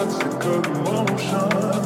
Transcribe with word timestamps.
toxic 0.00 0.44
of 0.46 0.64
emotion 0.66 1.79